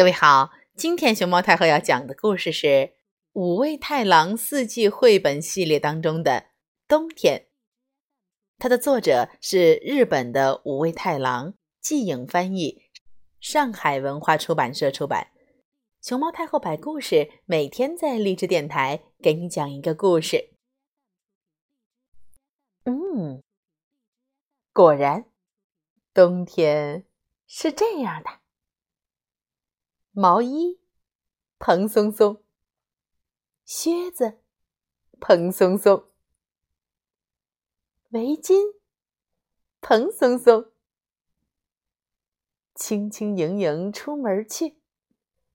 [0.00, 2.66] 各位好，今天熊猫太后要讲的故事是
[3.34, 6.32] 《五味太郎四季绘本系列》当中的
[6.88, 7.38] 《冬天》。
[8.58, 11.52] 它的作者是日本的五味太郎，
[11.82, 12.84] 季影翻译，
[13.40, 15.32] 上海文化出版社出版。
[16.00, 20.54] 熊猫太后摆故事，每天在励志电台给你讲一个故事。
[22.84, 23.42] 嗯，
[24.72, 25.26] 果然，
[26.14, 27.04] 冬天
[27.46, 28.39] 是这样的。
[30.12, 30.80] 毛衣
[31.60, 32.42] 蓬松松，
[33.64, 34.40] 靴子
[35.20, 36.10] 蓬松松，
[38.08, 38.74] 围巾
[39.80, 40.72] 蓬松松，
[42.74, 44.80] 轻轻盈盈出门去，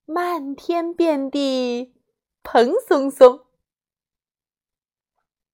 [0.05, 1.93] 漫天遍地
[2.41, 3.45] 蓬松松，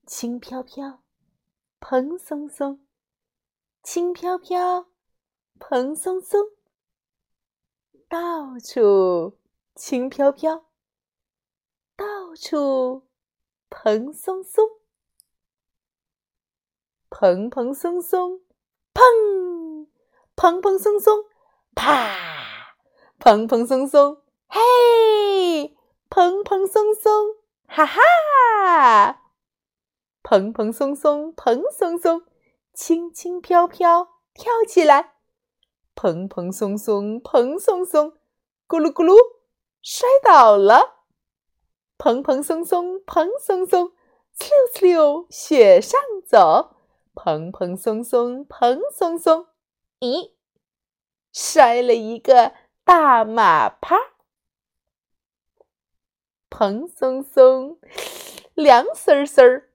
[0.06, 1.04] 轻飘飘，
[1.80, 2.86] 蓬松松，
[3.82, 4.92] 轻飘飘，
[5.60, 6.52] 蓬松松。
[8.12, 9.38] 到处
[9.74, 10.66] 轻飘飘，
[11.96, 13.08] 到处
[13.70, 14.68] 蓬松松，
[17.10, 18.42] 蓬蓬松松，
[18.94, 19.88] 砰！
[20.36, 21.24] 蓬蓬松松，
[21.74, 22.76] 啪！
[23.18, 25.78] 蓬蓬松松，嘿！
[26.10, 29.22] 蓬蓬松松，哈哈！
[30.22, 32.26] 蓬蓬松松，蓬松松，
[32.74, 35.21] 轻轻飘飘，跳起来。
[36.02, 38.14] 蓬蓬松松，蓬松松，
[38.68, 39.16] 咕噜咕噜，
[39.84, 41.06] 摔倒了。
[42.00, 43.92] 蓬蓬松松，蓬松松，
[44.36, 46.76] 呲溜呲溜，雪上走。
[47.14, 49.46] 蓬蓬松松，蓬松松，
[50.00, 50.32] 咦，
[51.32, 53.96] 摔了一个大马趴。
[56.50, 57.80] 蓬松松，
[58.56, 59.70] 凉丝丝儿；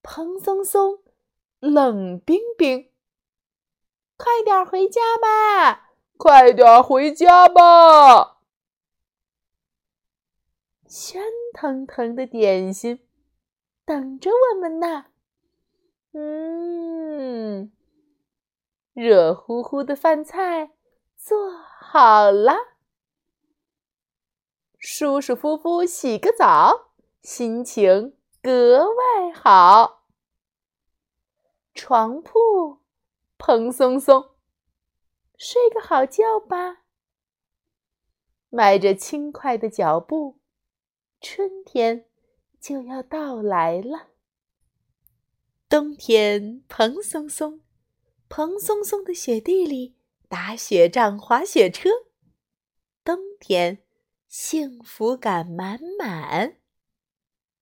[0.00, 1.00] 蓬松松，
[1.58, 2.88] 冷冰冰。
[4.24, 5.90] 快点回家吧！
[6.16, 8.38] 快点回家吧！
[10.88, 11.22] 香
[11.52, 13.06] 腾腾的点心
[13.84, 15.04] 等着我们呢。
[16.12, 17.70] 嗯，
[18.94, 20.70] 热乎乎的饭菜
[21.18, 22.56] 做好了，
[24.78, 30.06] 舒舒服服洗个澡，心情格外好。
[31.74, 32.78] 床铺。
[33.46, 34.30] 蓬松松，
[35.36, 36.84] 睡个好觉吧。
[38.48, 40.40] 迈着轻快的脚步，
[41.20, 42.06] 春天
[42.58, 44.12] 就要到来了。
[45.68, 47.60] 冬天蓬松松，
[48.30, 49.94] 蓬松松的雪地里
[50.26, 51.90] 打雪仗、滑雪车。
[53.04, 53.84] 冬天
[54.26, 56.56] 幸福感满满，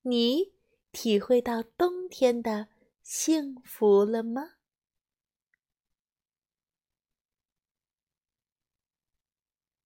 [0.02, 0.52] 你
[0.92, 2.68] 体会到冬天的
[3.02, 4.52] 幸福了吗？